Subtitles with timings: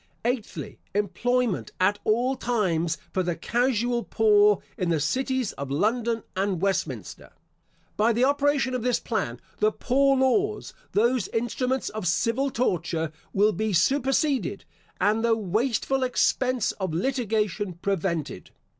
[0.25, 6.59] Eighthly, Employment, at all times, for the casual poor in the cities of London and
[6.59, 7.31] Westminster.
[7.97, 13.51] By the operation of this plan, the poor laws, those instruments of civil torture, will
[13.53, 14.65] be superseded,
[14.99, 18.49] and the wasteful expense of litigation prevented.